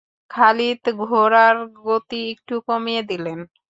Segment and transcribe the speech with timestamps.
[0.31, 1.55] খালিদ ঘোড়ার
[1.85, 3.39] গতি একটু কমিয়ে দিলেন।